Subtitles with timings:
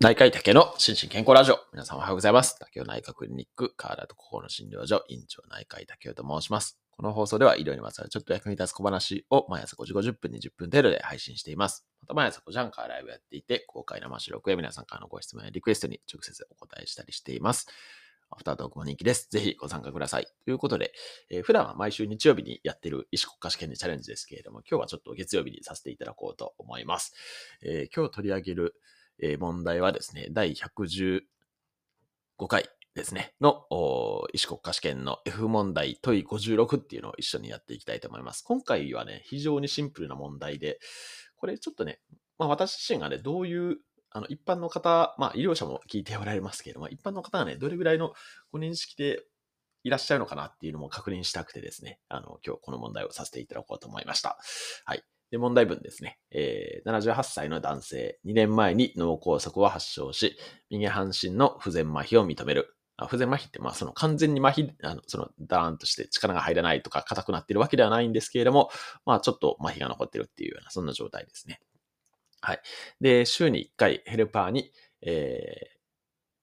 [0.00, 1.58] 内科医竹の心身健康ラジオ。
[1.72, 2.56] 皆さんおはようございます。
[2.60, 6.78] 竹雄内科クリニック、体と心の診療所、院長内科医竹雄と申します。
[6.92, 11.84] この放送では医療にまつわるちょっと役に立つ小話を毎朝5時50分20分程度で配信しています。
[12.02, 17.66] また毎朝5時半からライブやっていて、公開生収録や皆さんからのご質問やリクエストに直接お答えしたりしています。
[18.30, 19.28] アフタートークも人気です。
[19.32, 20.28] ぜひご参加ください。
[20.44, 20.92] ということで、
[21.28, 27.14] えー、普段は毎週日曜日にやっている医師国家試験にチャレンジですけれども、今日はちょっと月曜日にさせていただこうと思います。
[27.64, 28.74] えー、今日取り上げる
[29.20, 31.22] えー、問題はですね、第115
[32.48, 33.64] 回ですね、の
[34.32, 38.42] 医師国家試験の F 問題問い56っていうのを一緒にやっていきたいと思います。
[38.44, 40.78] 今回はね、非常にシンプルな問題で、
[41.36, 42.00] これちょっとね、
[42.38, 43.78] まあ、私自身がね、どういう
[44.10, 48.14] あの、一般の方、まあ、医療者も聞いておられますけれども、一般の方がね、どれぐらいの
[48.52, 49.22] ご認識で
[49.84, 54.38] いらっしゃるのかなっていうのも確認したくてですね、あの、今日この問題をさせていただこうと思いました。
[54.84, 55.02] はい。
[55.30, 56.18] で、問題文ですね。
[56.30, 60.36] えー、78歳の男性、2年前に脳梗塞を発症し、
[60.70, 62.74] 右半身の不全麻痺を認める。
[62.96, 68.70] あ不全麻痺って、まあ、その完全に麻痺、あのその、ダーンとして力が入らないとか、硬くなっているわけではないんですけれども、
[69.04, 71.60] まあ、ちょっと麻痺が残ってるっていうような、そんな状態ですね。
[72.40, 72.60] はい。
[73.00, 75.78] で、週に1回ヘルパーに、えー、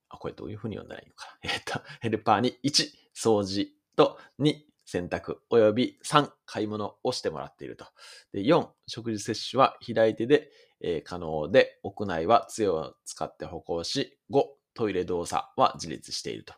[0.10, 1.38] あ、これどういうふうに読んだらいいのか。
[1.44, 4.56] えっ、と、ヘルパーに1、掃除と2、
[4.86, 7.86] 選択及び3、買い物をしてもらっていると。
[8.32, 10.50] で4、食事摂取は左手で、
[10.82, 14.44] えー、可能で、屋内は杖を使って歩行し、5、
[14.76, 16.54] トイレ動作は自立していると。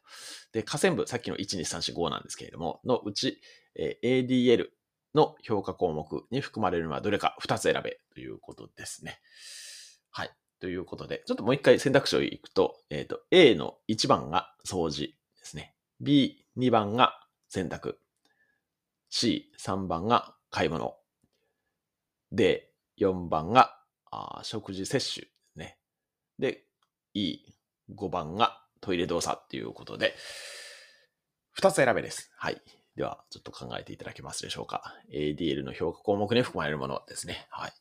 [0.52, 3.40] で、下線部、さっきの1、2、3、4、5なんですけれども、のうち、
[3.76, 4.68] えー、ADL
[5.16, 9.20] の評価項目に含まれるのはどれか2つ選べということですね。
[10.10, 10.32] はい。
[10.60, 15.08] ということで、ちょっともう一回選択肢をいくと、えっ、ー、と、A の1番が掃除
[15.40, 15.76] ですね。
[16.02, 17.14] B、2番が
[17.48, 18.00] 選択。
[19.20, 20.96] C、3番が買い物。
[22.32, 23.76] で、4番が
[24.12, 25.80] あ食事摂取ね。
[26.38, 26.66] で、
[27.16, 27.40] E、
[27.96, 30.14] 5番がトイレ動作っていうことで、
[31.60, 32.32] 2つ選べです。
[32.38, 32.62] はい。
[32.96, 34.94] では、ちょっと考えていただけますでしょうか。
[35.12, 37.48] ADL の評価項目に含まれるものですね。
[37.50, 37.74] はい。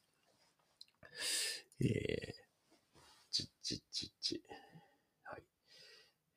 [1.85, 2.35] えー、
[3.31, 4.43] ちっちっちっち。
[5.23, 5.43] はい。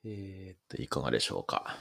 [0.04, 1.78] えー、っと、いかがでしょうか。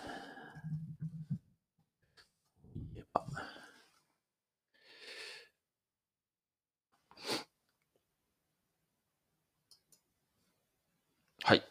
[11.49, 11.59] はい。
[11.59, 11.63] い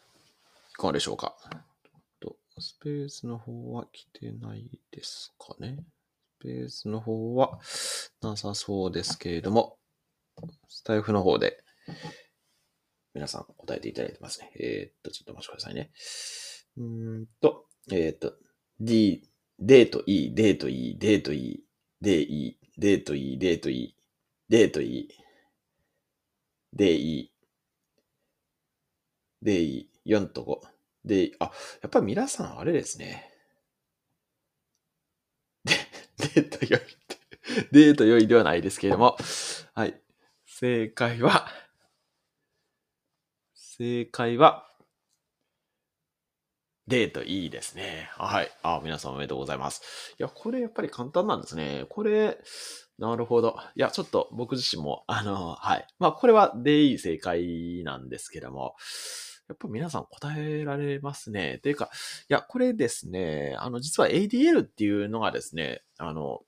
[0.78, 1.36] かがでしょうか？
[2.60, 5.78] スペースの方は来てないですかね。
[6.40, 7.60] スペースの方は
[8.20, 9.76] なさそうですけれども、
[10.68, 11.62] スタイフの方で
[13.14, 14.50] 皆さん答えていただいてますね。
[14.58, 15.92] えー、っと、ちょっとお待ちくださいね。
[16.76, 18.34] うーんと、えー、っと、
[18.80, 19.22] D、
[19.60, 21.64] デート E、デート E、デート E、
[22.00, 23.94] デー E、デート E、デート E、
[24.48, 25.08] デート E、
[26.72, 27.32] デー E、
[29.42, 30.66] デイ4と5。
[31.04, 31.52] で、あ、
[31.82, 33.30] やっぱり皆さんあれですね。
[35.64, 35.74] で、
[36.34, 37.18] デート良いって、
[37.72, 39.16] デート良いではないですけれども、
[39.74, 40.00] はい。
[40.46, 41.46] 正解は、
[43.54, 44.64] 正解は、
[46.88, 48.10] デートいいですね。
[48.16, 48.50] はい。
[48.62, 50.14] あ、皆さんおめでとうございます。
[50.18, 51.84] いや、これやっぱり簡単なんですね。
[51.90, 52.38] これ、
[52.98, 53.56] なるほど。
[53.76, 55.86] いや、ちょっと僕自身も、あの、はい。
[55.98, 58.74] まあ、これはでいい正解なんですけども、
[59.48, 61.58] やっぱ皆さん答えられますね。
[61.58, 61.90] ていうか、
[62.28, 66.42] いや、これですね、あの、実は ADL っていうのがですね、あの、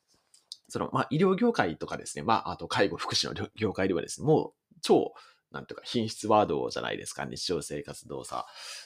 [0.68, 5.14] その、まあ、医療業界とかですね、まあ、あと介護福祉の業界ではですね、もう超、
[5.50, 8.44] なんていうか、品質ワードじゃないですか、日常生活動作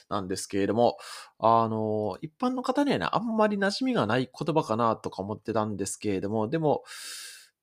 [0.09, 0.97] なんですけれども、
[1.37, 6.83] あの、一般の方にはね、あんまり馴染みがない言葉かなとか思ってたんですけれども、でも、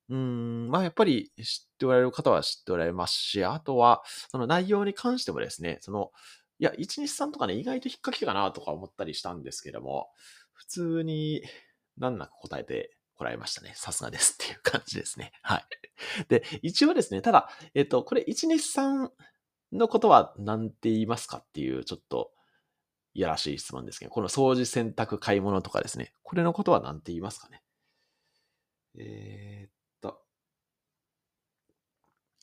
[0.09, 6.11] うん、まあやっぱり知っておられる方は知っておられますし、あとは、その内容に関してもですね、その、
[6.59, 10.09] いや、123とかね、意外と引っ掛けかなとか思ったりしたんですけども、
[10.53, 11.43] 普通に
[11.97, 13.73] 難なく答えてこられましたね。
[13.75, 15.31] さすがですっていう感じですね。
[15.41, 15.65] はい。
[16.29, 19.09] で、一応ですね、ただ、えっ、と、これ123
[19.73, 22.31] のことは何て言いますかっていう、ちょっと、
[23.15, 27.61] いやらしい質問ですけど、この掃除、洗濯、買い物とかですね、これのことは何て言いますかね。
[28.97, 29.82] えー、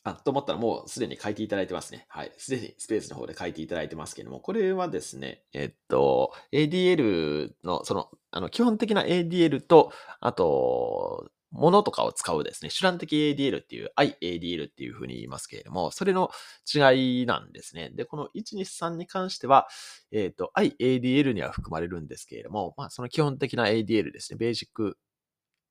[0.02, 2.06] あ、と思ったらもうすでに書いていただいてますね。
[2.08, 2.32] はい。
[2.38, 16.30] すでにスペースの方で書いていただいてますけども、これはですね、えっと、ADL の、その、あの、基本的な ADL と、あと、ものとかを使うですね、手段的 ADL っていう、IADL っていうふうに言いますけれども、それの
[16.72, 17.90] 違いなんですね。
[17.90, 19.68] で、この123に関しては、
[20.12, 24.96] えっ、と、IADL には含まれるんですけれども、まあ、その基本的な ADL ですね、ベーシック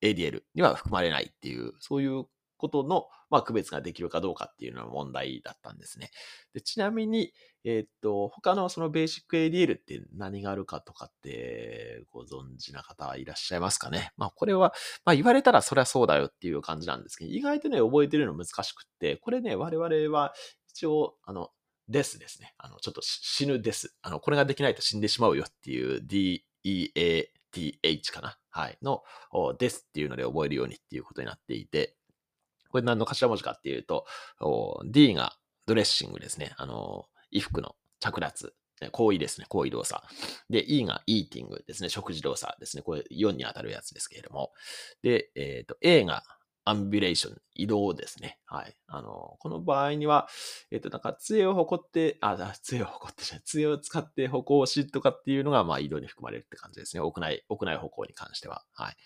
[0.02, 2.26] ADL には含まれないっていう、そういう
[2.60, 6.10] ことの、まあ、区別ができるかどうかっていうのが問題だったんですね。
[6.52, 7.32] でちなみに、
[7.64, 14.12] えー、っと、他のそのベーシック ADL って何があるかとかってご存知な方いらっしゃいますかね？
[14.16, 14.72] まあ、これは、
[15.04, 20.32] まあ、言われたらそりゃそうだよっていう感じなんですけど、意外とね、覚えてるの難しくって、これね、我々は
[20.68, 21.50] 一応、あの、
[21.88, 22.54] ですですね。
[22.56, 23.96] あの、ちょっと死ぬです。
[24.00, 28.38] あの、これができないと死んでしまうよっていう DEATH かな？
[28.48, 28.78] はい。
[28.80, 29.02] の、
[29.58, 31.96] ですっていうので覚えるようにっていうことになっていて、
[32.70, 34.06] これ何の頭文字かっていうと、
[34.86, 35.34] D が
[35.66, 36.52] ドレッシングですね。
[36.56, 38.54] あの、衣服の着脱。
[38.92, 39.46] 行為ですね。
[39.50, 40.02] 行為動作。
[40.48, 41.90] で、E が eating ですね。
[41.90, 42.82] 食事動作ですね。
[42.82, 44.52] これ4に当たるやつですけれども。
[45.02, 46.22] で、えっ、ー、と、A が
[46.64, 48.38] アンビュレーション、移動ですね。
[48.46, 48.76] はい。
[48.86, 50.28] あの、この場合には、
[50.70, 57.02] えっ、と、なんか、杖を誇って、あ、杖を誇ってじゃ、杖を使って歩行しとかっていうのが、まあ、移動に含まれるって感じですね。
[57.02, 58.64] 屋内、屋内歩行に関しては。
[58.72, 58.96] はい。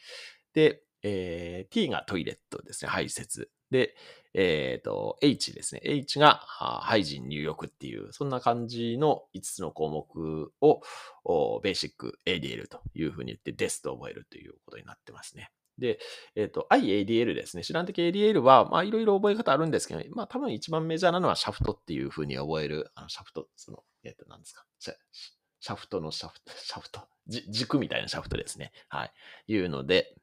[0.53, 2.91] で、えー、T がトイレットですね。
[2.91, 3.49] 排泄。
[3.71, 3.95] で、
[4.33, 5.83] えっ、ー、と、H ですね。
[5.85, 10.81] H がハイジン入浴っていう、そんな感じの5つの項目を、
[11.61, 15.51] ベーシック ADL というふうに言って、ですと覚えるということになってますね。
[15.79, 15.99] で、
[16.37, 17.65] えっ、ー、と、IADL ですね。
[17.65, 24.65] 手段的 ADL は、まあ、いろいろ覚え方あるんですけど、まあ、多分一番メジャーなのはシャフトっていうふうに覚える、あの、シャフト、その、えっ、ー、と、何ですか。
[24.79, 28.73] シャフトのシャフト、シャフト、軸みたいなシャフトですね。
[28.89, 29.13] はい。
[29.49, 30.15] いうので、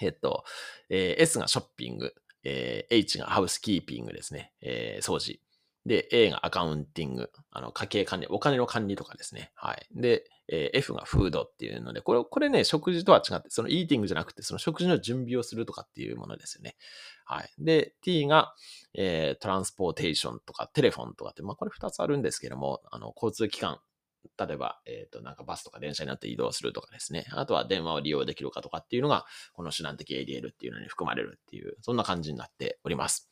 [0.00, 0.44] えっ、と、
[0.88, 2.14] えー、S がショッピング、
[2.44, 4.52] えー、H がハウスキーピングですね。
[4.60, 5.40] えー、掃除。
[5.86, 9.52] で、A がアカウンティング、あの、家計管理、お金の管理とかですね。
[9.54, 9.86] はい。
[9.94, 16.76] で、えー、F がフードっていうので、これ、これね、食事とは違って、そのイーティングじゃなくて、その食事の準備をするとかっていうものですよね。
[17.26, 17.50] はい。
[17.58, 18.54] で、T が、
[18.94, 23.78] えー、トランスポーテーションとか、テレフォンとかって、まあ、これ二つあるんですけども、あの、交通機関
[24.38, 27.26] 例えば、えっ、と、なんかバスとか電車になって移動するとかですね。
[27.30, 33.30] あとは電話を利用できるかとかっていうのが、この手段的 ADL っていうのに含まれるっていう、そんな感じになっております。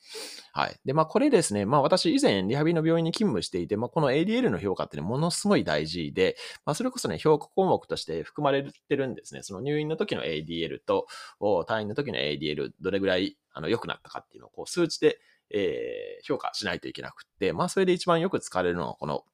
[0.52, 0.80] はい。
[0.84, 9.42] で、まあこれですね、まあ私以前リハビリの病院に勤務していて、まあこの ADL の評価ってね、ものすごい大事で、まあそれこそね、評価項目として含まれてるんですね。
[9.42, 11.06] その入院の時の ADL と、
[11.40, 15.18] 退院の時の ADL、どれぐらいあの良くなったかっていうのをこう数値で
[15.52, 19.24] えー、評価しないといけなくって、まあ、それで一番よく使われるのは、この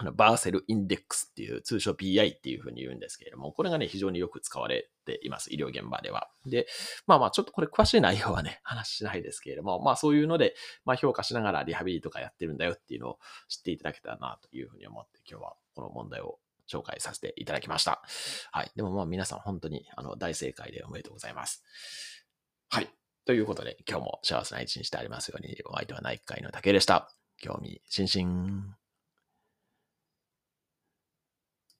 [0.00, 6.30] あのバーセルインデックスっていう、通称 PI っていうふうに言うんですけれども、これがね、非常によく使われています、医療現場では。
[6.46, 6.66] で、
[7.06, 10.54] まあまあ、ちょっとこれ詳しい内容はね、話しないですけれども、まあそういうので、
[10.86, 13.18] まあ評価しながらリハビリとかやってるんだよっていうのを
[13.48, 18.00] 知っていただけたらなというふうに思って、今日はこの問題を紹介させていただきました。
[18.52, 18.72] はい。
[18.74, 21.62] でもまあ皆さん本当にあの大正解でおめでとうございます。
[22.70, 22.88] はい。
[23.26, 27.10] ということで、今日も幸せな一日でありますように、お相手は内科医の竹でした。
[27.36, 28.80] 興味津々。